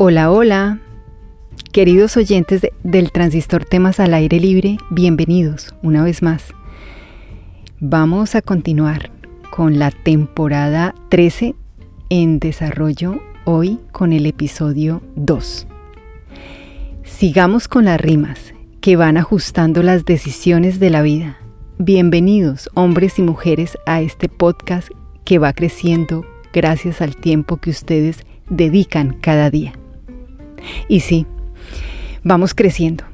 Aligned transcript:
Hola, 0.00 0.30
hola. 0.30 0.78
Queridos 1.72 2.16
oyentes 2.16 2.64
del 2.84 3.10
transistor 3.10 3.64
temas 3.64 3.98
al 3.98 4.14
aire 4.14 4.38
libre, 4.38 4.78
bienvenidos 4.90 5.74
una 5.82 6.04
vez 6.04 6.22
más. 6.22 6.54
Vamos 7.80 8.36
a 8.36 8.42
continuar 8.42 9.10
con 9.50 9.80
la 9.80 9.90
temporada 9.90 10.94
13 11.08 11.56
en 12.10 12.38
desarrollo 12.38 13.20
hoy 13.44 13.80
con 13.90 14.12
el 14.12 14.26
episodio 14.26 15.02
2. 15.16 15.66
Sigamos 17.02 17.66
con 17.66 17.86
las 17.86 18.00
rimas 18.00 18.54
que 18.80 18.94
van 18.94 19.16
ajustando 19.16 19.82
las 19.82 20.04
decisiones 20.04 20.78
de 20.78 20.90
la 20.90 21.02
vida. 21.02 21.38
Bienvenidos 21.78 22.70
hombres 22.74 23.18
y 23.18 23.22
mujeres 23.22 23.76
a 23.84 24.00
este 24.00 24.28
podcast 24.28 24.90
que 25.24 25.40
va 25.40 25.52
creciendo 25.54 26.24
gracias 26.52 27.02
al 27.02 27.16
tiempo 27.16 27.56
que 27.56 27.70
ustedes 27.70 28.24
dedican 28.48 29.18
cada 29.20 29.50
día. 29.50 29.77
Y 30.88 31.00
sí, 31.00 31.26
vamos 32.22 32.54
creciendo, 32.54 33.04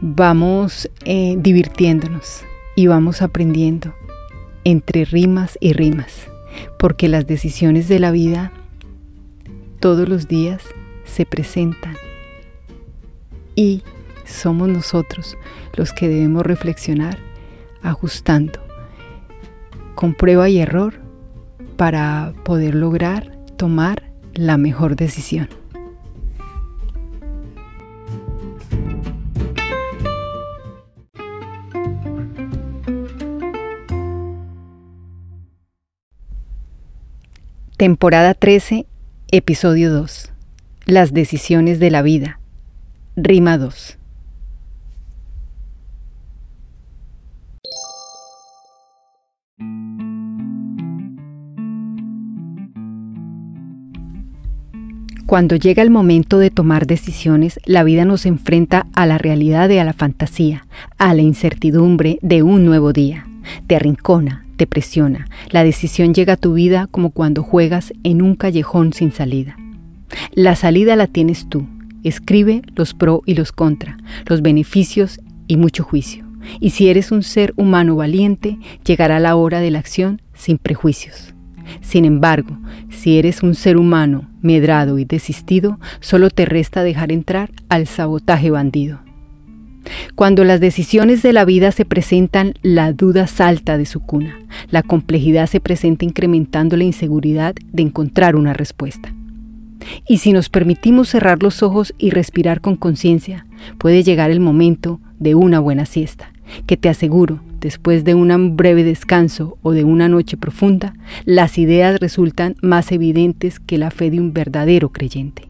vamos 0.00 0.90
eh, 1.04 1.36
divirtiéndonos 1.38 2.44
y 2.76 2.86
vamos 2.86 3.22
aprendiendo 3.22 3.94
entre 4.64 5.04
rimas 5.04 5.56
y 5.60 5.72
rimas, 5.72 6.28
porque 6.78 7.08
las 7.08 7.26
decisiones 7.26 7.88
de 7.88 7.98
la 7.98 8.10
vida 8.10 8.52
todos 9.80 10.08
los 10.08 10.28
días 10.28 10.62
se 11.04 11.24
presentan 11.24 11.96
y 13.54 13.82
somos 14.24 14.68
nosotros 14.68 15.36
los 15.74 15.92
que 15.92 16.08
debemos 16.08 16.44
reflexionar 16.44 17.18
ajustando 17.82 18.60
con 19.94 20.14
prueba 20.14 20.48
y 20.48 20.58
error 20.58 21.00
para 21.76 22.34
poder 22.44 22.74
lograr 22.74 23.36
tomar 23.56 24.12
la 24.34 24.56
mejor 24.56 24.94
decisión. 24.94 25.48
Temporada 37.78 38.34
13, 38.34 38.86
episodio 39.30 39.92
2. 39.92 40.32
Las 40.86 41.12
decisiones 41.12 41.78
de 41.78 41.92
la 41.92 42.02
vida. 42.02 42.40
Rima 43.14 43.56
2. 43.56 43.96
Cuando 55.26 55.54
llega 55.54 55.84
el 55.84 55.90
momento 55.90 56.40
de 56.40 56.50
tomar 56.50 56.88
decisiones, 56.88 57.60
la 57.64 57.84
vida 57.84 58.04
nos 58.04 58.26
enfrenta 58.26 58.88
a 58.92 59.06
la 59.06 59.18
realidad 59.18 59.70
y 59.70 59.78
a 59.78 59.84
la 59.84 59.92
fantasía, 59.92 60.66
a 60.96 61.14
la 61.14 61.22
incertidumbre 61.22 62.18
de 62.22 62.42
un 62.42 62.64
nuevo 62.64 62.92
día. 62.92 63.28
Te 63.68 63.76
arrincona, 63.76 64.47
te 64.58 64.66
presiona. 64.66 65.26
La 65.50 65.64
decisión 65.64 66.12
llega 66.12 66.34
a 66.34 66.36
tu 66.36 66.52
vida 66.52 66.86
como 66.90 67.10
cuando 67.10 67.42
juegas 67.42 67.94
en 68.02 68.20
un 68.20 68.34
callejón 68.34 68.92
sin 68.92 69.12
salida. 69.12 69.56
La 70.34 70.54
salida 70.54 70.96
la 70.96 71.06
tienes 71.06 71.48
tú. 71.48 71.66
Escribe 72.04 72.62
los 72.76 72.92
pro 72.92 73.22
y 73.24 73.34
los 73.34 73.52
contra, 73.52 73.96
los 74.26 74.42
beneficios 74.42 75.20
y 75.46 75.56
mucho 75.56 75.82
juicio. 75.82 76.26
Y 76.60 76.70
si 76.70 76.88
eres 76.88 77.10
un 77.10 77.22
ser 77.22 77.54
humano 77.56 77.96
valiente, 77.96 78.58
llegará 78.84 79.18
la 79.20 79.36
hora 79.36 79.60
de 79.60 79.70
la 79.70 79.78
acción 79.78 80.20
sin 80.34 80.58
prejuicios. 80.58 81.34
Sin 81.80 82.04
embargo, 82.04 82.58
si 82.88 83.18
eres 83.18 83.42
un 83.42 83.54
ser 83.54 83.76
humano 83.76 84.28
medrado 84.40 84.98
y 84.98 85.04
desistido, 85.04 85.78
solo 86.00 86.30
te 86.30 86.46
resta 86.46 86.82
dejar 86.82 87.12
entrar 87.12 87.50
al 87.68 87.86
sabotaje 87.86 88.50
bandido. 88.50 89.07
Cuando 90.14 90.44
las 90.44 90.60
decisiones 90.60 91.22
de 91.22 91.32
la 91.32 91.44
vida 91.44 91.72
se 91.72 91.84
presentan, 91.84 92.54
la 92.62 92.92
duda 92.92 93.26
salta 93.26 93.78
de 93.78 93.86
su 93.86 94.00
cuna. 94.00 94.38
La 94.70 94.82
complejidad 94.82 95.46
se 95.46 95.60
presenta 95.60 96.04
incrementando 96.04 96.76
la 96.76 96.84
inseguridad 96.84 97.54
de 97.72 97.82
encontrar 97.82 98.36
una 98.36 98.52
respuesta. 98.52 99.14
Y 100.06 100.18
si 100.18 100.32
nos 100.32 100.48
permitimos 100.48 101.08
cerrar 101.08 101.42
los 101.42 101.62
ojos 101.62 101.94
y 101.98 102.10
respirar 102.10 102.60
con 102.60 102.76
conciencia, 102.76 103.46
puede 103.78 104.02
llegar 104.02 104.30
el 104.30 104.40
momento 104.40 105.00
de 105.18 105.34
una 105.34 105.60
buena 105.60 105.86
siesta, 105.86 106.32
que 106.66 106.76
te 106.76 106.88
aseguro, 106.88 107.40
después 107.60 108.04
de 108.04 108.14
un 108.14 108.56
breve 108.56 108.84
descanso 108.84 109.58
o 109.62 109.72
de 109.72 109.84
una 109.84 110.08
noche 110.08 110.36
profunda, 110.36 110.94
las 111.24 111.58
ideas 111.58 112.00
resultan 112.00 112.56
más 112.62 112.92
evidentes 112.92 113.60
que 113.60 113.78
la 113.78 113.90
fe 113.90 114.10
de 114.10 114.20
un 114.20 114.32
verdadero 114.32 114.90
creyente. 114.90 115.48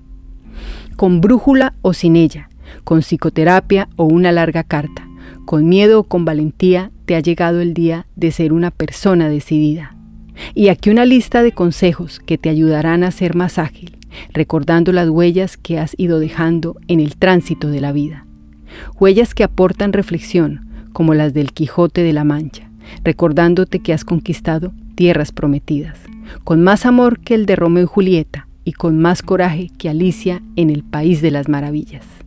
Con 0.96 1.20
brújula 1.20 1.74
o 1.82 1.92
sin 1.92 2.16
ella, 2.16 2.47
con 2.84 3.00
psicoterapia 3.00 3.88
o 3.96 4.04
una 4.04 4.32
larga 4.32 4.64
carta, 4.64 5.08
con 5.44 5.68
miedo 5.68 6.00
o 6.00 6.04
con 6.04 6.24
valentía, 6.24 6.90
te 7.06 7.16
ha 7.16 7.20
llegado 7.20 7.60
el 7.60 7.74
día 7.74 8.06
de 8.16 8.32
ser 8.32 8.52
una 8.52 8.70
persona 8.70 9.28
decidida. 9.28 9.94
Y 10.54 10.68
aquí 10.68 10.90
una 10.90 11.04
lista 11.04 11.42
de 11.42 11.52
consejos 11.52 12.20
que 12.20 12.38
te 12.38 12.48
ayudarán 12.48 13.02
a 13.02 13.10
ser 13.10 13.34
más 13.34 13.58
ágil, 13.58 13.96
recordando 14.32 14.92
las 14.92 15.08
huellas 15.08 15.56
que 15.56 15.78
has 15.78 15.94
ido 15.98 16.20
dejando 16.20 16.76
en 16.86 17.00
el 17.00 17.16
tránsito 17.16 17.68
de 17.68 17.80
la 17.80 17.92
vida. 17.92 18.26
Huellas 18.98 19.34
que 19.34 19.44
aportan 19.44 19.92
reflexión, 19.92 20.68
como 20.92 21.14
las 21.14 21.34
del 21.34 21.52
Quijote 21.52 22.02
de 22.02 22.12
la 22.12 22.24
Mancha, 22.24 22.70
recordándote 23.04 23.80
que 23.80 23.92
has 23.92 24.04
conquistado 24.04 24.72
tierras 24.94 25.32
prometidas, 25.32 25.98
con 26.44 26.62
más 26.62 26.86
amor 26.86 27.20
que 27.20 27.34
el 27.34 27.46
de 27.46 27.56
Romeo 27.56 27.84
y 27.84 27.86
Julieta 27.86 28.48
y 28.64 28.72
con 28.72 28.98
más 28.98 29.22
coraje 29.22 29.70
que 29.78 29.88
Alicia 29.88 30.42
en 30.56 30.70
el 30.70 30.82
País 30.82 31.22
de 31.22 31.30
las 31.30 31.48
Maravillas. 31.48 32.17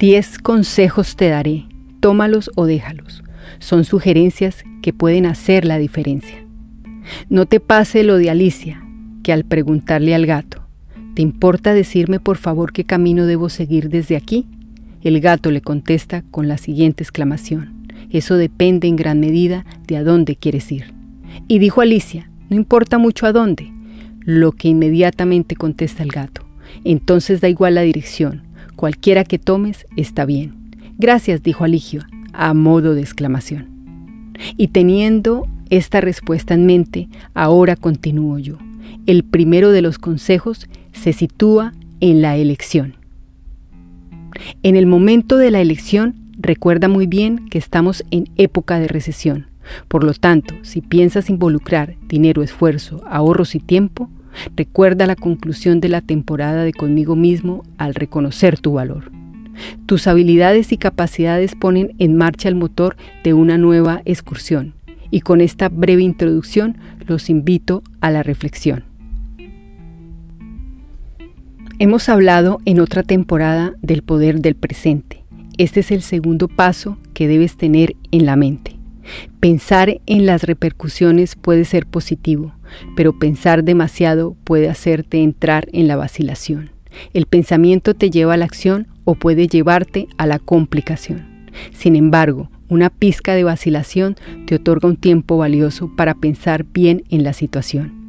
Diez 0.00 0.38
consejos 0.38 1.14
te 1.14 1.28
daré, 1.28 1.66
tómalos 2.00 2.50
o 2.56 2.66
déjalos. 2.66 3.22
Son 3.60 3.84
sugerencias 3.84 4.64
que 4.82 4.92
pueden 4.92 5.24
hacer 5.24 5.64
la 5.64 5.78
diferencia. 5.78 6.44
No 7.28 7.46
te 7.46 7.60
pase 7.60 8.02
lo 8.02 8.18
de 8.18 8.28
Alicia, 8.28 8.82
que 9.22 9.32
al 9.32 9.44
preguntarle 9.44 10.14
al 10.14 10.26
gato, 10.26 10.66
¿te 11.14 11.22
importa 11.22 11.74
decirme 11.74 12.18
por 12.18 12.38
favor 12.38 12.72
qué 12.72 12.84
camino 12.84 13.26
debo 13.26 13.48
seguir 13.48 13.88
desde 13.88 14.16
aquí? 14.16 14.46
El 15.02 15.20
gato 15.20 15.52
le 15.52 15.60
contesta 15.60 16.24
con 16.30 16.48
la 16.48 16.58
siguiente 16.58 17.04
exclamación, 17.04 17.86
eso 18.10 18.36
depende 18.36 18.88
en 18.88 18.96
gran 18.96 19.20
medida 19.20 19.64
de 19.86 19.96
a 19.96 20.02
dónde 20.02 20.34
quieres 20.34 20.72
ir. 20.72 20.92
Y 21.46 21.58
dijo 21.60 21.82
Alicia, 21.82 22.30
no 22.48 22.56
importa 22.56 22.98
mucho 22.98 23.26
a 23.26 23.32
dónde, 23.32 23.72
lo 24.20 24.52
que 24.52 24.68
inmediatamente 24.68 25.56
contesta 25.56 26.02
el 26.02 26.10
gato, 26.10 26.44
entonces 26.84 27.40
da 27.40 27.48
igual 27.48 27.74
la 27.74 27.82
dirección, 27.82 28.42
Cualquiera 28.76 29.24
que 29.24 29.38
tomes 29.38 29.86
está 29.96 30.24
bien. 30.24 30.54
Gracias, 30.98 31.42
dijo 31.42 31.64
Aligio, 31.64 32.02
a 32.32 32.54
modo 32.54 32.94
de 32.94 33.00
exclamación. 33.00 33.68
Y 34.56 34.68
teniendo 34.68 35.46
esta 35.70 36.00
respuesta 36.00 36.54
en 36.54 36.66
mente, 36.66 37.08
ahora 37.34 37.76
continúo 37.76 38.38
yo. 38.38 38.58
El 39.06 39.24
primero 39.24 39.70
de 39.70 39.82
los 39.82 39.98
consejos 39.98 40.68
se 40.92 41.12
sitúa 41.12 41.72
en 42.00 42.22
la 42.22 42.36
elección. 42.36 42.94
En 44.62 44.76
el 44.76 44.86
momento 44.86 45.36
de 45.36 45.50
la 45.50 45.60
elección, 45.60 46.14
recuerda 46.38 46.88
muy 46.88 47.06
bien 47.06 47.48
que 47.48 47.58
estamos 47.58 48.04
en 48.10 48.28
época 48.36 48.78
de 48.78 48.88
recesión. 48.88 49.46
Por 49.88 50.04
lo 50.04 50.12
tanto, 50.12 50.54
si 50.62 50.80
piensas 50.80 51.30
involucrar 51.30 51.96
dinero, 52.08 52.42
esfuerzo, 52.42 53.02
ahorros 53.08 53.54
y 53.54 53.60
tiempo, 53.60 54.10
Recuerda 54.56 55.06
la 55.06 55.16
conclusión 55.16 55.80
de 55.80 55.88
la 55.88 56.00
temporada 56.00 56.64
de 56.64 56.72
conmigo 56.72 57.16
mismo 57.16 57.62
al 57.78 57.94
reconocer 57.94 58.58
tu 58.58 58.72
valor. 58.72 59.10
Tus 59.86 60.06
habilidades 60.06 60.72
y 60.72 60.76
capacidades 60.76 61.54
ponen 61.54 61.94
en 61.98 62.16
marcha 62.16 62.48
el 62.48 62.54
motor 62.54 62.96
de 63.22 63.34
una 63.34 63.58
nueva 63.58 64.02
excursión. 64.04 64.74
Y 65.10 65.20
con 65.20 65.40
esta 65.40 65.68
breve 65.68 66.02
introducción 66.02 66.76
los 67.06 67.30
invito 67.30 67.82
a 68.00 68.10
la 68.10 68.22
reflexión. 68.22 68.84
Hemos 71.78 72.08
hablado 72.08 72.60
en 72.64 72.80
otra 72.80 73.02
temporada 73.02 73.74
del 73.82 74.02
poder 74.02 74.40
del 74.40 74.54
presente. 74.54 75.24
Este 75.58 75.80
es 75.80 75.90
el 75.90 76.02
segundo 76.02 76.48
paso 76.48 76.98
que 77.14 77.28
debes 77.28 77.56
tener 77.56 77.94
en 78.10 78.26
la 78.26 78.36
mente. 78.36 78.76
Pensar 79.40 80.00
en 80.06 80.26
las 80.26 80.44
repercusiones 80.44 81.36
puede 81.36 81.64
ser 81.64 81.86
positivo, 81.86 82.53
pero 82.96 83.18
pensar 83.18 83.64
demasiado 83.64 84.36
puede 84.44 84.68
hacerte 84.68 85.22
entrar 85.22 85.66
en 85.72 85.88
la 85.88 85.96
vacilación. 85.96 86.70
El 87.12 87.26
pensamiento 87.26 87.94
te 87.94 88.10
lleva 88.10 88.34
a 88.34 88.36
la 88.36 88.44
acción 88.44 88.86
o 89.04 89.14
puede 89.14 89.48
llevarte 89.48 90.08
a 90.16 90.26
la 90.26 90.38
complicación. 90.38 91.26
Sin 91.72 91.96
embargo, 91.96 92.50
una 92.68 92.90
pizca 92.90 93.34
de 93.34 93.44
vacilación 93.44 94.16
te 94.46 94.56
otorga 94.56 94.88
un 94.88 94.96
tiempo 94.96 95.36
valioso 95.36 95.94
para 95.94 96.14
pensar 96.14 96.64
bien 96.64 97.04
en 97.10 97.22
la 97.22 97.32
situación. 97.32 98.04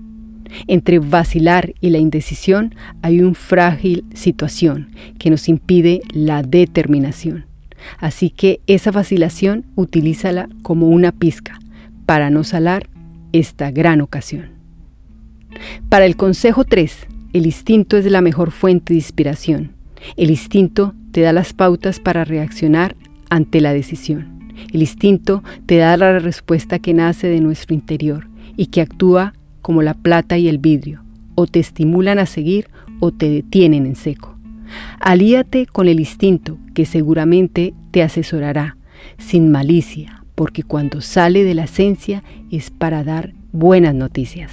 Entre 0.67 0.99
vacilar 0.99 1.73
y 1.81 1.89
la 1.89 1.97
indecisión 1.97 2.75
hay 3.01 3.21
una 3.21 3.33
frágil 3.33 4.05
situación 4.13 4.89
que 5.19 5.29
nos 5.29 5.49
impide 5.49 6.01
la 6.11 6.43
determinación. 6.43 7.45
Así 7.99 8.29
que 8.29 8.61
esa 8.67 8.91
vacilación 8.91 9.65
utilízala 9.75 10.49
como 10.61 10.87
una 10.87 11.11
pizca 11.11 11.59
para 12.05 12.29
no 12.29 12.43
salar 12.43 12.87
esta 13.31 13.71
gran 13.71 14.01
ocasión. 14.01 14.49
Para 15.89 16.05
el 16.05 16.15
consejo 16.15 16.65
3, 16.65 17.07
el 17.33 17.45
instinto 17.45 17.97
es 17.97 18.05
la 18.05 18.21
mejor 18.21 18.51
fuente 18.51 18.93
de 18.93 18.99
inspiración. 18.99 19.71
El 20.17 20.29
instinto 20.29 20.93
te 21.11 21.21
da 21.21 21.33
las 21.33 21.53
pautas 21.53 21.99
para 21.99 22.25
reaccionar 22.25 22.95
ante 23.29 23.61
la 23.61 23.73
decisión. 23.73 24.53
El 24.71 24.81
instinto 24.81 25.43
te 25.65 25.77
da 25.77 25.97
la 25.97 26.19
respuesta 26.19 26.79
que 26.79 26.93
nace 26.93 27.27
de 27.27 27.41
nuestro 27.41 27.73
interior 27.73 28.27
y 28.55 28.67
que 28.67 28.81
actúa 28.81 29.33
como 29.61 29.81
la 29.81 29.93
plata 29.93 30.37
y 30.37 30.47
el 30.47 30.59
vidrio, 30.59 31.03
o 31.35 31.47
te 31.47 31.59
estimulan 31.59 32.19
a 32.19 32.25
seguir 32.25 32.69
o 32.99 33.11
te 33.11 33.29
detienen 33.29 33.85
en 33.85 33.95
seco. 33.95 34.37
Alíate 34.99 35.65
con 35.65 35.87
el 35.87 35.99
instinto 35.99 36.57
que 36.73 36.85
seguramente 36.85 37.73
te 37.91 38.03
asesorará, 38.03 38.77
sin 39.17 39.51
malicia, 39.51 40.24
porque 40.35 40.63
cuando 40.63 41.01
sale 41.01 41.43
de 41.43 41.55
la 41.55 41.63
esencia 41.63 42.23
es 42.51 42.69
para 42.69 43.03
dar 43.03 43.33
buenas 43.51 43.95
noticias. 43.95 44.51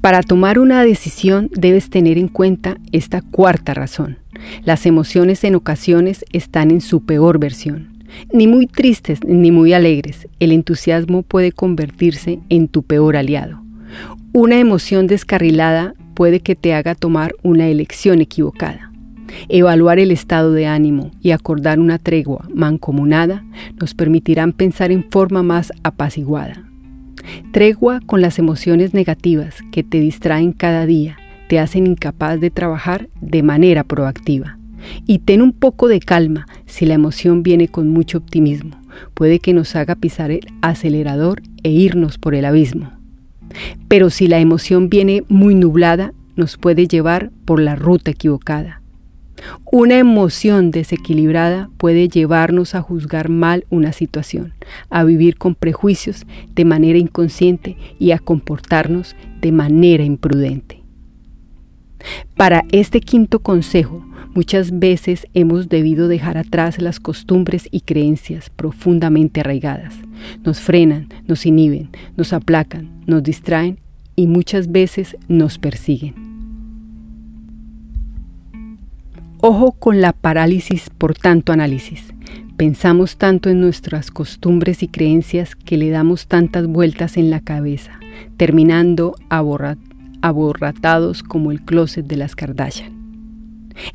Para 0.00 0.22
tomar 0.22 0.60
una 0.60 0.84
decisión 0.84 1.50
debes 1.52 1.90
tener 1.90 2.16
en 2.16 2.28
cuenta 2.28 2.78
esta 2.92 3.22
cuarta 3.22 3.74
razón. 3.74 4.18
Las 4.64 4.86
emociones 4.86 5.42
en 5.42 5.56
ocasiones 5.56 6.24
están 6.32 6.70
en 6.70 6.80
su 6.80 7.04
peor 7.04 7.40
versión. 7.40 7.88
Ni 8.32 8.46
muy 8.46 8.68
tristes 8.68 9.18
ni 9.26 9.50
muy 9.50 9.72
alegres, 9.72 10.28
el 10.38 10.52
entusiasmo 10.52 11.22
puede 11.22 11.50
convertirse 11.50 12.38
en 12.48 12.68
tu 12.68 12.84
peor 12.84 13.16
aliado. 13.16 13.60
Una 14.32 14.60
emoción 14.60 15.08
descarrilada 15.08 15.94
puede 16.14 16.40
que 16.40 16.54
te 16.54 16.72
haga 16.72 16.94
tomar 16.94 17.34
una 17.42 17.66
elección 17.66 18.20
equivocada. 18.20 18.92
Evaluar 19.48 19.98
el 19.98 20.10
estado 20.10 20.52
de 20.52 20.66
ánimo 20.66 21.10
y 21.20 21.30
acordar 21.30 21.78
una 21.78 21.98
tregua 21.98 22.48
mancomunada 22.54 23.44
nos 23.78 23.94
permitirán 23.94 24.52
pensar 24.52 24.92
en 24.92 25.04
forma 25.10 25.42
más 25.42 25.72
apaciguada. 25.82 26.64
Tregua 27.52 28.00
con 28.06 28.20
las 28.20 28.38
emociones 28.38 28.94
negativas 28.94 29.56
que 29.72 29.82
te 29.82 30.00
distraen 30.00 30.52
cada 30.52 30.86
día, 30.86 31.16
te 31.48 31.58
hacen 31.58 31.86
incapaz 31.86 32.40
de 32.40 32.50
trabajar 32.50 33.08
de 33.20 33.42
manera 33.42 33.84
proactiva. 33.84 34.58
Y 35.06 35.20
ten 35.20 35.42
un 35.42 35.52
poco 35.52 35.88
de 35.88 36.00
calma 36.00 36.46
si 36.66 36.86
la 36.86 36.94
emoción 36.94 37.42
viene 37.42 37.68
con 37.68 37.88
mucho 37.88 38.18
optimismo. 38.18 38.80
Puede 39.14 39.40
que 39.40 39.52
nos 39.52 39.74
haga 39.74 39.96
pisar 39.96 40.30
el 40.30 40.46
acelerador 40.62 41.42
e 41.62 41.70
irnos 41.70 42.18
por 42.18 42.34
el 42.34 42.44
abismo. 42.44 42.92
Pero 43.88 44.10
si 44.10 44.28
la 44.28 44.38
emoción 44.38 44.88
viene 44.88 45.24
muy 45.28 45.54
nublada, 45.54 46.12
nos 46.36 46.56
puede 46.56 46.86
llevar 46.86 47.30
por 47.44 47.60
la 47.60 47.74
ruta 47.74 48.10
equivocada. 48.10 48.82
Una 49.70 49.98
emoción 49.98 50.70
desequilibrada 50.70 51.70
puede 51.76 52.08
llevarnos 52.08 52.74
a 52.74 52.82
juzgar 52.82 53.28
mal 53.28 53.64
una 53.70 53.92
situación, 53.92 54.54
a 54.90 55.04
vivir 55.04 55.36
con 55.36 55.54
prejuicios 55.54 56.26
de 56.54 56.64
manera 56.64 56.98
inconsciente 56.98 57.76
y 57.98 58.12
a 58.12 58.18
comportarnos 58.18 59.16
de 59.40 59.52
manera 59.52 60.04
imprudente. 60.04 60.82
Para 62.36 62.64
este 62.70 63.00
quinto 63.00 63.40
consejo, 63.40 64.04
muchas 64.34 64.78
veces 64.78 65.26
hemos 65.34 65.68
debido 65.68 66.08
dejar 66.08 66.38
atrás 66.38 66.80
las 66.80 67.00
costumbres 67.00 67.68
y 67.70 67.80
creencias 67.80 68.50
profundamente 68.50 69.40
arraigadas. 69.40 69.94
Nos 70.44 70.60
frenan, 70.60 71.08
nos 71.26 71.46
inhiben, 71.46 71.90
nos 72.16 72.32
aplacan, 72.32 73.02
nos 73.06 73.22
distraen 73.22 73.80
y 74.14 74.26
muchas 74.26 74.70
veces 74.70 75.16
nos 75.28 75.58
persiguen. 75.58 76.35
Ojo 79.48 79.70
con 79.70 80.00
la 80.00 80.12
parálisis 80.12 80.90
por 80.90 81.14
tanto 81.14 81.52
análisis. 81.52 82.12
Pensamos 82.56 83.16
tanto 83.16 83.48
en 83.48 83.60
nuestras 83.60 84.10
costumbres 84.10 84.82
y 84.82 84.88
creencias 84.88 85.54
que 85.54 85.76
le 85.76 85.88
damos 85.88 86.26
tantas 86.26 86.66
vueltas 86.66 87.16
en 87.16 87.30
la 87.30 87.38
cabeza, 87.38 87.92
terminando 88.38 89.14
aborratados 90.20 91.22
como 91.22 91.52
el 91.52 91.62
closet 91.62 92.04
de 92.08 92.16
las 92.16 92.34
Kardashian. 92.34 92.92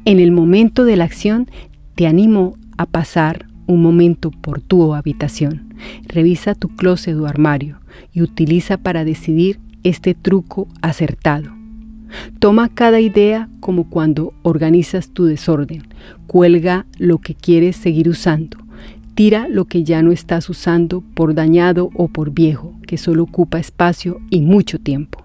En 0.06 0.22
el 0.22 0.32
momento 0.32 0.86
de 0.86 0.96
la 0.96 1.04
acción, 1.04 1.52
te 1.96 2.08
animo 2.08 2.56
a 2.78 2.86
pasar 2.86 3.48
un 3.68 3.82
momento 3.82 4.32
por 4.32 4.62
tu 4.62 4.94
habitación. 4.94 5.74
Revisa 6.08 6.56
tu 6.56 6.70
closet 6.70 7.18
o 7.18 7.28
armario 7.28 7.82
y 8.14 8.22
utiliza 8.22 8.78
para 8.78 9.04
decidir 9.04 9.60
este 9.84 10.14
truco 10.14 10.70
acertado. 10.82 11.61
Toma 12.40 12.70
cada 12.70 13.00
idea 13.00 13.50
como 13.60 13.90
cuando 13.90 14.34
organizas 14.44 15.10
tu 15.10 15.26
desorden. 15.26 15.84
Cuelga 16.28 16.86
lo 16.98 17.20
que 17.20 17.36
quieres 17.36 17.76
seguir 17.76 18.10
usando. 18.10 18.58
Tira 19.16 19.48
lo 19.50 19.66
que 19.66 19.84
ya 19.84 20.02
no 20.02 20.12
estás 20.12 20.50
usando 20.50 21.02
por 21.14 21.34
dañado 21.36 21.90
o 21.96 22.08
por 22.08 22.32
viejo, 22.32 22.74
que 22.88 22.98
solo 22.98 23.24
ocupa 23.24 23.60
espacio 23.60 24.20
y 24.30 24.42
mucho 24.42 24.80
tiempo. 24.80 25.24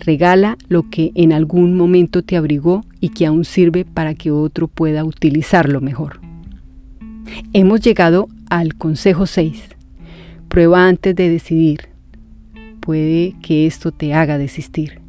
Regala 0.00 0.56
lo 0.68 0.88
que 0.90 1.12
en 1.14 1.32
algún 1.32 1.76
momento 1.76 2.22
te 2.22 2.36
abrigó 2.36 2.84
y 3.00 3.10
que 3.10 3.26
aún 3.26 3.44
sirve 3.44 3.84
para 3.84 4.14
que 4.14 4.30
otro 4.30 4.68
pueda 4.68 5.04
utilizarlo 5.04 5.80
mejor. 5.80 6.20
Hemos 7.52 7.80
llegado 7.80 8.28
al 8.48 8.74
consejo 8.74 9.26
6. 9.26 9.62
Prueba 10.48 10.88
antes 10.88 11.14
de 11.14 11.28
decidir. 11.28 11.88
Puede 12.80 13.34
que 13.42 13.66
esto 13.66 13.92
te 13.92 14.14
haga 14.14 14.38
desistir. 14.38 15.00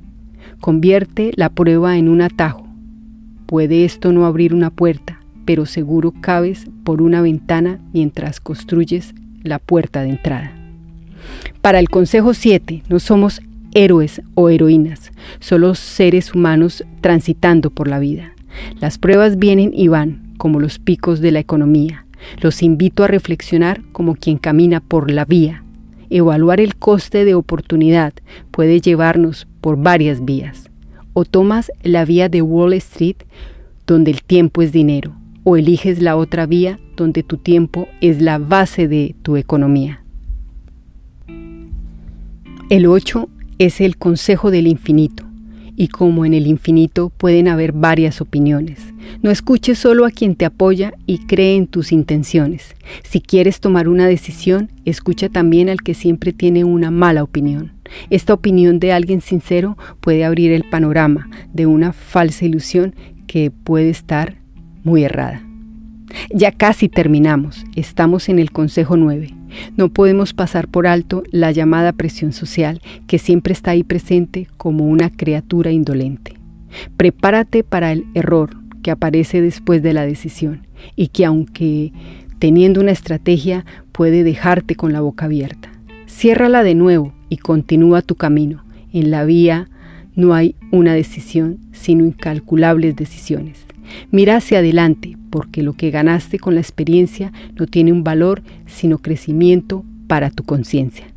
Convierte 0.60 1.32
la 1.36 1.50
prueba 1.50 1.98
en 1.98 2.10
un 2.10 2.22
atajo. 2.22 2.68
Puede 3.46 3.86
esto 3.86 4.12
no 4.12 4.26
abrir 4.26 4.54
una 4.54 4.70
puerta, 4.70 5.22
pero 5.46 5.66
seguro 5.66 6.14
cabes 6.20 6.68
por 6.84 7.02
una 7.02 7.22
ventana 7.22 7.80
mientras 7.94 8.40
construyes 8.40 9.16
la 9.42 9.60
puerta 9.60 10.02
de 10.02 10.10
entrada. 10.10 10.52
Para 11.62 11.80
el 11.80 11.90
consejo 11.90 12.34
7, 12.34 12.84
no 12.90 13.00
somos 13.00 13.42
héroes 13.74 14.22
o 14.36 14.50
heroínas, 14.50 15.12
solo 15.40 15.76
seres 15.76 16.34
humanos 16.36 16.84
transitando 17.02 17.70
por 17.70 17.88
la 17.88 18.00
vida. 18.00 18.34
Las 18.80 18.98
pruebas 18.98 19.40
vienen 19.40 19.72
y 19.74 19.88
van, 19.88 20.34
como 20.38 20.60
los 20.60 20.78
picos 20.80 21.22
de 21.22 21.32
la 21.32 21.40
economía. 21.40 22.06
Los 22.42 22.62
invito 22.64 23.04
a 23.04 23.08
reflexionar 23.08 23.82
como 23.92 24.16
quien 24.16 24.38
camina 24.38 24.82
por 24.82 25.10
la 25.10 25.26
vía. 25.26 25.64
Evaluar 26.10 26.60
el 26.60 26.76
coste 26.76 27.24
de 27.24 27.36
oportunidad 27.36 28.14
puede 28.52 28.82
llevarnos 28.82 29.48
por 29.62 29.82
varias 29.82 30.24
vías. 30.24 30.70
O 31.14 31.26
tomas 31.26 31.72
la 31.84 32.06
vía 32.06 32.30
de 32.30 32.42
Wall 32.42 32.74
Street, 32.74 33.18
donde 33.86 34.12
el 34.12 34.24
tiempo 34.24 34.62
es 34.62 34.72
dinero, 34.72 35.16
o 35.44 35.58
eliges 35.58 36.02
la 36.02 36.16
otra 36.16 36.46
vía, 36.46 36.80
donde 36.96 37.24
tu 37.24 37.38
tiempo 37.38 37.88
es 38.02 38.22
la 38.22 38.38
base 38.38 38.88
de 38.88 39.16
tu 39.22 39.38
economía. 39.38 40.04
El 42.70 42.86
8 42.86 43.28
es 43.58 43.82
el 43.82 43.98
consejo 43.98 44.52
del 44.52 44.68
infinito, 44.68 45.26
y 45.80 45.88
como 45.88 46.26
en 46.26 46.34
el 46.34 46.46
infinito 46.46 47.10
pueden 47.10 47.48
haber 47.48 47.72
varias 47.72 48.20
opiniones. 48.20 48.94
No 49.22 49.32
escuches 49.32 49.80
solo 49.80 50.06
a 50.06 50.12
quien 50.12 50.36
te 50.36 50.44
apoya 50.44 50.94
y 51.06 51.20
cree 51.20 51.56
en 51.56 51.68
tus 51.68 51.94
intenciones. 51.94 52.76
Si 53.04 53.22
quieres 53.22 53.62
tomar 53.62 53.88
una 53.88 54.06
decisión, 54.06 54.70
escucha 54.84 55.30
también 55.30 55.70
al 55.70 55.82
que 55.82 55.94
siempre 55.94 56.34
tiene 56.34 56.66
una 56.66 56.92
mala 56.92 57.24
opinión. 57.24 57.72
Esta 58.10 58.34
opinión 58.34 58.80
de 58.80 58.92
alguien 58.92 59.22
sincero 59.22 59.78
puede 60.02 60.26
abrir 60.26 60.52
el 60.52 60.66
panorama 60.66 61.30
de 61.54 61.66
una 61.66 61.94
falsa 61.94 62.44
ilusión 62.44 62.94
que 63.26 63.50
puede 63.50 63.90
estar 63.90 64.36
muy 64.84 65.06
errada. 65.06 65.42
Ya 66.30 66.52
casi 66.52 66.90
terminamos, 66.90 67.64
estamos 67.78 68.28
en 68.28 68.40
el 68.40 68.52
Consejo 68.52 68.98
9. 68.98 69.39
No 69.78 69.90
podemos 69.90 70.34
pasar 70.34 70.68
por 70.68 70.88
alto 70.88 71.24
la 71.32 71.52
llamada 71.52 71.94
presión 71.94 72.34
social 72.34 72.82
que 73.08 73.20
siempre 73.20 73.54
está 73.54 73.72
ahí 73.72 73.84
presente 73.84 74.48
como 74.58 74.86
una 74.86 75.10
criatura 75.10 75.72
indolente. 75.72 76.34
Prepárate 76.98 77.64
para 77.64 77.92
el 77.92 78.06
error 78.14 78.58
que 78.84 78.92
aparece 78.92 79.42
después 79.42 79.84
de 79.84 79.94
la 79.94 80.06
decisión 80.06 80.68
y 80.96 81.08
que 81.08 81.26
aunque 81.26 81.92
teniendo 82.40 82.82
una 82.82 82.92
estrategia 82.92 83.66
puede 83.92 84.24
dejarte 84.24 84.76
con 84.76 84.94
la 84.94 85.02
boca 85.02 85.26
abierta. 85.26 85.70
Ciérrala 86.08 86.64
de 86.64 86.76
nuevo 86.76 87.14
y 87.30 87.38
continúa 87.38 88.02
tu 88.02 88.16
camino. 88.16 88.64
En 88.94 89.12
la 89.12 89.26
vía 89.26 89.70
no 90.16 90.34
hay 90.34 90.56
una 90.72 90.94
decisión, 90.94 91.60
sino 91.72 92.06
incalculables 92.06 92.96
decisiones. 92.96 93.66
Mira 94.12 94.38
hacia 94.38 94.60
adelante, 94.60 95.18
porque 95.30 95.64
lo 95.64 95.74
que 95.74 95.92
ganaste 95.92 96.40
con 96.40 96.56
la 96.56 96.62
experiencia 96.62 97.32
no 97.56 97.68
tiene 97.68 97.92
un 97.92 98.04
valor, 98.04 98.42
sino 98.66 99.00
crecimiento 99.00 99.84
para 100.08 100.30
tu 100.30 100.44
conciencia. 100.44 101.08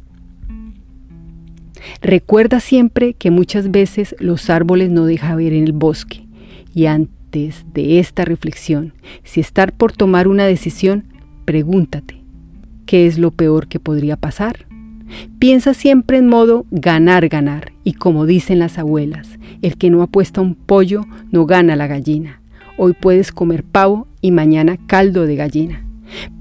Recuerda 2.01 2.61
siempre 2.61 3.15
que 3.15 3.31
muchas 3.31 3.71
veces 3.71 4.15
los 4.19 4.51
árboles 4.51 4.91
no 4.91 5.07
dejan 5.07 5.37
ver 5.37 5.53
en 5.53 5.65
el 5.65 5.73
bosque. 5.73 6.27
Y 6.75 6.87
antes 6.87 7.65
de 7.73 7.99
esta 7.99 8.25
reflexión, 8.25 8.93
si 9.25 9.41
estar 9.41 9.73
por 9.73 9.93
tomar 9.93 10.29
una 10.29 10.45
decisión, 10.45 11.05
pregúntate, 11.45 12.23
¿qué 12.87 13.07
es 13.07 13.19
lo 13.19 13.31
peor 13.31 13.69
que 13.69 13.81
podría 13.81 14.17
pasar? 14.17 14.67
Piensa 15.39 15.75
siempre 15.75 16.19
en 16.19 16.29
modo 16.29 16.67
ganar, 16.71 17.29
ganar. 17.29 17.73
Y 17.85 17.95
como 17.95 18.27
dicen 18.27 18.59
las 18.59 18.79
abuelas, 18.79 19.39
el 19.61 19.77
que 19.77 19.91
no 19.91 20.03
apuesta 20.03 20.41
un 20.41 20.55
pollo 20.55 21.05
no 21.31 21.47
gana 21.47 21.77
la 21.77 21.87
gallina. 21.87 22.42
Hoy 22.77 22.95
puedes 22.95 23.33
comer 23.33 23.65
pavo 23.65 24.09
y 24.21 24.31
mañana 24.31 24.79
caldo 24.87 25.27
de 25.27 25.37
gallina. 25.37 25.87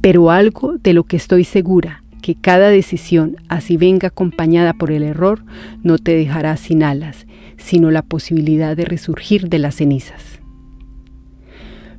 Pero 0.02 0.32
algo 0.32 0.78
de 0.78 0.94
lo 0.94 1.04
que 1.04 1.18
estoy 1.18 1.44
segura, 1.44 2.04
que 2.22 2.36
cada 2.36 2.70
decisión, 2.70 3.38
así 3.50 3.78
venga 3.78 4.10
acompañada 4.10 4.74
por 4.74 4.92
el 4.92 5.04
error, 5.04 5.44
no 5.84 5.98
te 5.98 6.16
dejará 6.16 6.56
sin 6.58 6.84
alas, 6.84 7.26
sino 7.58 7.92
la 7.92 8.02
posibilidad 8.02 8.78
de 8.78 8.86
resurgir 8.86 9.50
de 9.50 9.60
las 9.60 9.76
cenizas. 9.76 10.40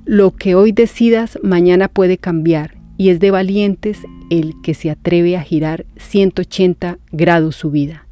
Lo 0.04 0.32
que 0.32 0.54
hoy 0.54 0.72
decidas 0.72 1.38
mañana 1.42 1.88
puede 1.88 2.18
cambiar 2.18 2.76
y 2.96 3.10
es 3.10 3.20
de 3.20 3.30
valientes 3.30 3.98
el 4.30 4.54
que 4.62 4.74
se 4.74 4.90
atreve 4.90 5.36
a 5.36 5.42
girar 5.42 5.86
180 5.96 6.98
grados 7.12 7.56
su 7.56 7.70
vida, 7.70 8.06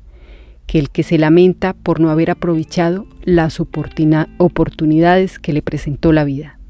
que 0.71 0.79
el 0.79 0.89
que 0.89 1.03
se 1.03 1.19
lamenta 1.19 1.73
por 1.73 1.99
no 1.99 2.11
haber 2.11 2.31
aprovechado 2.31 3.05
las 3.25 3.59
oportunidades 3.59 5.41
que 5.41 5.53
le 5.53 5.63
presentó 5.63 6.13
la 6.13 6.23
vida. 6.23 6.61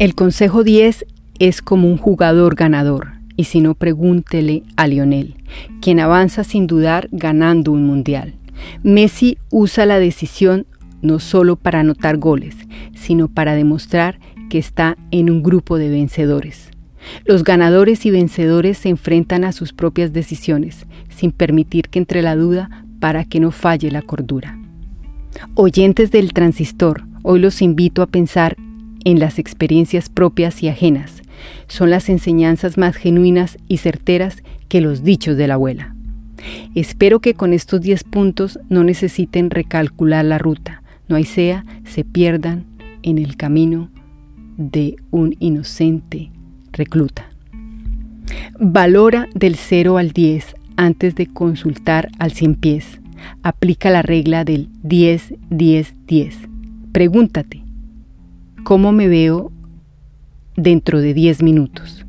El 0.00 0.16
consejo 0.16 0.64
10 0.64 1.06
es 1.38 1.62
como 1.62 1.86
un 1.86 1.98
jugador 1.98 2.56
ganador, 2.56 3.12
y 3.36 3.44
si 3.44 3.60
no 3.60 3.76
pregúntele 3.76 4.64
a 4.74 4.88
Lionel, 4.88 5.36
quien 5.80 6.00
avanza 6.00 6.42
sin 6.42 6.66
dudar 6.66 7.08
ganando 7.12 7.70
un 7.70 7.86
mundial. 7.86 8.34
Messi 8.82 9.38
usa 9.48 9.86
la 9.86 10.00
decisión 10.00 10.66
no 11.00 11.20
solo 11.20 11.54
para 11.54 11.78
anotar 11.78 12.16
goles, 12.16 12.56
sino 12.96 13.28
para 13.28 13.54
demostrar 13.54 14.18
que 14.50 14.58
está 14.58 14.96
en 15.12 15.30
un 15.30 15.44
grupo 15.44 15.78
de 15.78 15.90
vencedores. 15.90 16.72
Los 17.24 17.44
ganadores 17.44 18.06
y 18.06 18.10
vencedores 18.10 18.78
se 18.78 18.88
enfrentan 18.88 19.44
a 19.44 19.52
sus 19.52 19.72
propias 19.72 20.12
decisiones, 20.12 20.86
sin 21.08 21.32
permitir 21.32 21.88
que 21.88 21.98
entre 21.98 22.22
la 22.22 22.36
duda 22.36 22.84
para 23.00 23.24
que 23.24 23.40
no 23.40 23.50
falle 23.50 23.90
la 23.90 24.02
cordura. 24.02 24.58
Oyentes 25.54 26.10
del 26.10 26.32
transistor, 26.32 27.04
hoy 27.22 27.40
los 27.40 27.62
invito 27.62 28.02
a 28.02 28.06
pensar 28.06 28.56
en 29.04 29.18
las 29.18 29.38
experiencias 29.38 30.08
propias 30.08 30.62
y 30.62 30.68
ajenas. 30.68 31.22
Son 31.66 31.90
las 31.90 32.08
enseñanzas 32.08 32.78
más 32.78 32.96
genuinas 32.96 33.58
y 33.66 33.78
certeras 33.78 34.42
que 34.68 34.80
los 34.80 35.02
dichos 35.02 35.36
de 35.36 35.48
la 35.48 35.54
abuela. 35.54 35.94
Espero 36.74 37.20
que 37.20 37.34
con 37.34 37.52
estos 37.52 37.80
10 37.80 38.04
puntos 38.04 38.58
no 38.68 38.84
necesiten 38.84 39.50
recalcular 39.50 40.24
la 40.24 40.38
ruta, 40.38 40.82
no 41.08 41.16
hay 41.16 41.24
sea 41.24 41.64
se 41.84 42.04
pierdan 42.04 42.64
en 43.02 43.18
el 43.18 43.36
camino 43.36 43.90
de 44.56 44.96
un 45.10 45.36
inocente 45.40 46.30
recluta. 46.72 47.30
Valora 48.58 49.28
del 49.34 49.56
0 49.56 49.98
al 49.98 50.12
10 50.12 50.54
antes 50.76 51.14
de 51.14 51.26
consultar 51.26 52.10
al 52.18 52.32
100 52.32 52.54
pies. 52.56 53.00
Aplica 53.42 53.90
la 53.90 54.02
regla 54.02 54.44
del 54.44 54.68
10, 54.82 55.34
10, 55.50 55.94
10. 56.06 56.38
Pregúntate, 56.92 57.62
¿cómo 58.64 58.92
me 58.92 59.08
veo 59.08 59.52
dentro 60.56 61.00
de 61.00 61.14
10 61.14 61.42
minutos? 61.42 62.06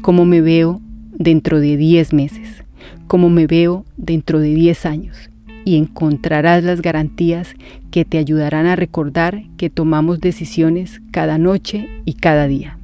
¿Cómo 0.00 0.24
me 0.24 0.40
veo 0.40 0.80
dentro 1.12 1.60
de 1.60 1.76
10 1.76 2.12
meses? 2.12 2.64
¿Cómo 3.06 3.30
me 3.30 3.46
veo 3.46 3.84
dentro 3.96 4.40
de 4.40 4.54
10 4.54 4.86
años? 4.86 5.30
y 5.64 5.78
encontrarás 5.78 6.62
las 6.62 6.82
garantías 6.82 7.54
que 7.90 8.04
te 8.04 8.18
ayudarán 8.18 8.66
a 8.66 8.76
recordar 8.76 9.44
que 9.56 9.70
tomamos 9.70 10.20
decisiones 10.20 11.00
cada 11.10 11.38
noche 11.38 11.88
y 12.04 12.14
cada 12.14 12.46
día. 12.46 12.78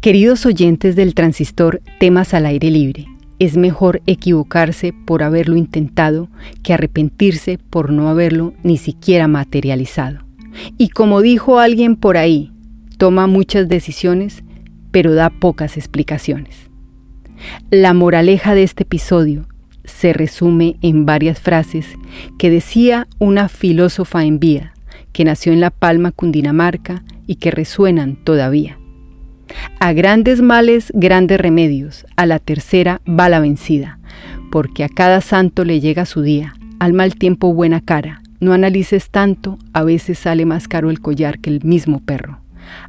Queridos 0.00 0.46
oyentes 0.46 0.96
del 0.96 1.14
transistor 1.14 1.82
Temas 1.98 2.32
al 2.32 2.46
aire 2.46 2.70
libre, 2.70 3.06
es 3.38 3.58
mejor 3.58 4.00
equivocarse 4.06 4.94
por 4.94 5.22
haberlo 5.22 5.56
intentado 5.56 6.30
que 6.62 6.72
arrepentirse 6.72 7.58
por 7.58 7.92
no 7.92 8.08
haberlo 8.08 8.54
ni 8.62 8.78
siquiera 8.78 9.28
materializado. 9.28 10.20
Y 10.78 10.88
como 10.88 11.20
dijo 11.20 11.58
alguien 11.58 11.96
por 11.96 12.16
ahí, 12.16 12.50
toma 12.96 13.26
muchas 13.26 13.68
decisiones, 13.68 14.42
pero 14.90 15.12
da 15.12 15.28
pocas 15.28 15.76
explicaciones. 15.76 16.70
La 17.70 17.92
moraleja 17.92 18.54
de 18.54 18.62
este 18.62 18.84
episodio 18.84 19.48
se 19.84 20.14
resume 20.14 20.78
en 20.80 21.04
varias 21.04 21.40
frases 21.40 21.86
que 22.38 22.48
decía 22.48 23.06
una 23.18 23.50
filósofa 23.50 24.24
en 24.24 24.40
vida 24.40 24.72
que 25.12 25.26
nació 25.26 25.52
en 25.52 25.60
La 25.60 25.70
Palma, 25.70 26.10
Cundinamarca 26.10 27.04
y 27.26 27.34
que 27.34 27.50
resuenan 27.50 28.16
todavía. 28.16 28.79
A 29.78 29.92
grandes 29.92 30.42
males, 30.42 30.92
grandes 30.94 31.40
remedios, 31.40 32.06
a 32.16 32.26
la 32.26 32.38
tercera 32.38 33.00
va 33.08 33.28
la 33.28 33.40
vencida, 33.40 33.98
porque 34.50 34.84
a 34.84 34.88
cada 34.88 35.20
santo 35.20 35.64
le 35.64 35.80
llega 35.80 36.06
su 36.06 36.22
día, 36.22 36.54
al 36.78 36.92
mal 36.92 37.14
tiempo 37.14 37.52
buena 37.52 37.80
cara, 37.80 38.22
no 38.40 38.54
analices 38.54 39.10
tanto, 39.10 39.58
a 39.74 39.82
veces 39.84 40.18
sale 40.18 40.46
más 40.46 40.66
caro 40.66 40.90
el 40.90 41.00
collar 41.00 41.40
que 41.40 41.50
el 41.50 41.62
mismo 41.62 42.00
perro. 42.00 42.40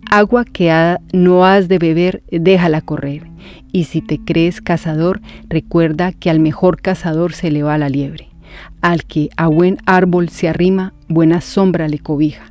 Agua 0.10 0.46
que 0.46 0.98
no 1.12 1.46
has 1.46 1.68
de 1.68 1.78
beber, 1.78 2.24
déjala 2.32 2.82
correr. 2.82 3.24
Y 3.72 3.86
si 3.86 4.02
te 4.02 4.20
crees 4.20 4.62
cazador, 4.62 5.22
recuerda 5.50 6.14
que 6.14 6.30
al 6.30 6.40
mejor 6.40 6.82
cazador 6.82 7.34
se 7.34 7.52
le 7.52 7.64
va 7.64 7.78
la 7.78 7.90
liebre. 7.90 8.30
Al 8.82 9.06
que 9.06 9.30
a 9.38 9.48
buen 9.48 9.78
árbol 9.86 10.30
se 10.30 10.48
arrima, 10.50 10.94
buena 11.08 11.42
sombra 11.42 11.88
le 11.88 12.00
cobija. 12.00 12.51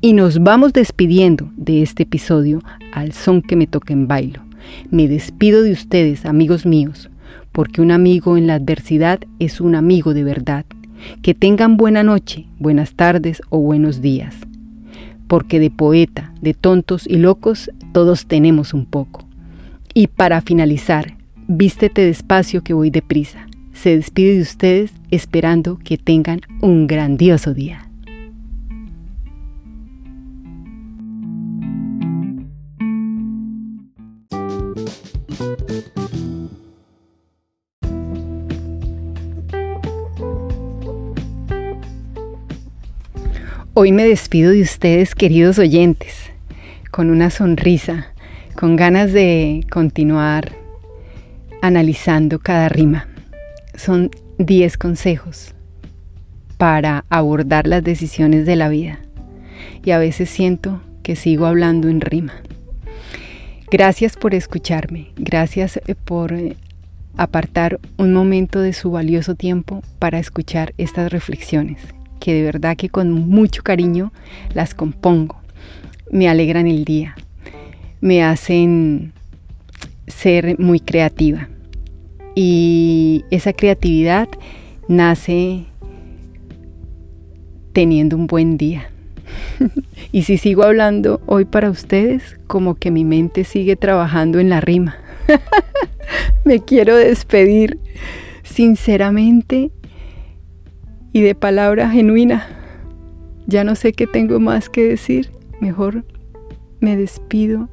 Y 0.00 0.14
nos 0.14 0.42
vamos 0.42 0.72
despidiendo 0.72 1.50
de 1.56 1.82
este 1.82 2.04
episodio 2.04 2.62
al 2.92 3.12
son 3.12 3.42
que 3.42 3.56
me 3.56 3.66
toque 3.66 3.92
en 3.92 4.08
bailo. 4.08 4.42
Me 4.90 5.08
despido 5.08 5.62
de 5.62 5.72
ustedes, 5.72 6.24
amigos 6.24 6.64
míos, 6.64 7.10
porque 7.52 7.82
un 7.82 7.90
amigo 7.90 8.36
en 8.36 8.46
la 8.46 8.54
adversidad 8.54 9.20
es 9.38 9.60
un 9.60 9.74
amigo 9.74 10.14
de 10.14 10.24
verdad. 10.24 10.64
Que 11.22 11.34
tengan 11.34 11.76
buena 11.76 12.02
noche, 12.02 12.46
buenas 12.58 12.94
tardes 12.94 13.42
o 13.50 13.58
buenos 13.60 14.00
días 14.00 14.36
porque 15.30 15.60
de 15.60 15.70
poeta, 15.70 16.34
de 16.40 16.54
tontos 16.54 17.06
y 17.06 17.14
locos, 17.14 17.70
todos 17.92 18.26
tenemos 18.26 18.74
un 18.74 18.84
poco. 18.84 19.28
Y 19.94 20.08
para 20.08 20.40
finalizar, 20.40 21.16
vístete 21.46 22.02
despacio 22.02 22.64
que 22.64 22.74
voy 22.74 22.90
deprisa. 22.90 23.46
Se 23.72 23.94
despide 23.94 24.34
de 24.34 24.42
ustedes 24.42 24.92
esperando 25.12 25.78
que 25.78 25.98
tengan 25.98 26.40
un 26.60 26.88
grandioso 26.88 27.54
día. 27.54 27.89
Hoy 43.82 43.92
me 43.92 44.04
despido 44.04 44.50
de 44.50 44.60
ustedes, 44.60 45.14
queridos 45.14 45.58
oyentes, 45.58 46.30
con 46.90 47.08
una 47.08 47.30
sonrisa, 47.30 48.08
con 48.54 48.76
ganas 48.76 49.10
de 49.14 49.64
continuar 49.70 50.52
analizando 51.62 52.40
cada 52.40 52.68
rima. 52.68 53.08
Son 53.74 54.10
10 54.36 54.76
consejos 54.76 55.54
para 56.58 57.06
abordar 57.08 57.66
las 57.66 57.82
decisiones 57.82 58.44
de 58.44 58.56
la 58.56 58.68
vida 58.68 59.00
y 59.82 59.92
a 59.92 59.98
veces 59.98 60.28
siento 60.28 60.82
que 61.02 61.16
sigo 61.16 61.46
hablando 61.46 61.88
en 61.88 62.02
rima. 62.02 62.34
Gracias 63.70 64.14
por 64.14 64.34
escucharme, 64.34 65.12
gracias 65.16 65.78
eh, 65.86 65.94
por 65.94 66.34
eh, 66.34 66.54
apartar 67.16 67.80
un 67.96 68.12
momento 68.12 68.60
de 68.60 68.74
su 68.74 68.90
valioso 68.90 69.36
tiempo 69.36 69.82
para 69.98 70.18
escuchar 70.18 70.74
estas 70.76 71.10
reflexiones 71.10 71.78
que 72.20 72.34
de 72.34 72.42
verdad 72.42 72.76
que 72.76 72.88
con 72.88 73.10
mucho 73.10 73.62
cariño 73.64 74.12
las 74.54 74.74
compongo. 74.74 75.40
Me 76.12 76.28
alegran 76.28 76.68
el 76.68 76.84
día, 76.84 77.16
me 78.00 78.22
hacen 78.22 79.12
ser 80.06 80.58
muy 80.58 80.78
creativa. 80.78 81.48
Y 82.34 83.24
esa 83.30 83.52
creatividad 83.52 84.28
nace 84.88 85.64
teniendo 87.72 88.16
un 88.16 88.26
buen 88.26 88.56
día. 88.56 88.90
y 90.12 90.22
si 90.22 90.38
sigo 90.38 90.64
hablando 90.64 91.20
hoy 91.26 91.44
para 91.44 91.70
ustedes, 91.70 92.36
como 92.46 92.74
que 92.74 92.90
mi 92.90 93.04
mente 93.04 93.44
sigue 93.44 93.76
trabajando 93.76 94.38
en 94.38 94.48
la 94.48 94.60
rima. 94.60 94.96
Me 96.44 96.60
quiero 96.60 96.96
despedir. 96.96 97.78
Sinceramente, 98.42 99.70
y 101.12 101.22
de 101.22 101.34
palabra 101.34 101.90
genuina. 101.90 102.46
Ya 103.46 103.64
no 103.64 103.74
sé 103.74 103.92
qué 103.92 104.06
tengo 104.06 104.38
más 104.40 104.68
que 104.68 104.84
decir. 104.84 105.30
Mejor 105.60 106.04
me 106.80 106.96
despido, 106.96 107.68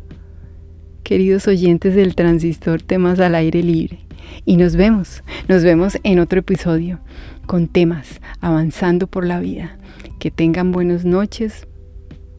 queridos 1.04 1.48
oyentes 1.48 1.96
del 1.96 2.16
transistor 2.16 2.82
temas 2.82 3.20
al 3.20 3.36
aire 3.36 3.64
libre. 3.64 4.00
Y 4.46 4.58
nos 4.58 4.76
vemos, 4.76 5.24
nos 5.48 5.64
vemos 5.64 5.98
en 6.04 6.20
otro 6.20 6.40
episodio 6.40 7.00
con 7.46 7.68
temas 7.68 8.20
avanzando 8.42 9.08
por 9.08 9.26
la 9.26 9.40
vida. 9.40 9.78
Que 10.20 10.32
tengan 10.32 10.72
buenas 10.72 11.06
noches, 11.06 11.68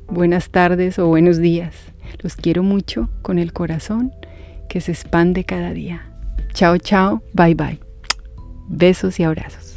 buenas 0.08 0.50
tardes 0.50 0.98
o 0.98 1.06
buenos 1.06 1.38
días. 1.38 1.74
Los 2.22 2.36
quiero 2.36 2.62
mucho 2.62 3.08
con 3.22 3.38
el 3.38 3.52
corazón 3.52 4.12
que 4.68 4.80
se 4.80 4.92
expande 4.92 5.44
cada 5.44 5.72
día. 5.72 6.10
Chao, 6.52 6.76
chao, 6.78 7.22
bye 7.32 7.54
bye. 7.54 7.78
Besos 8.68 9.18
y 9.20 9.22
abrazos. 9.22 9.67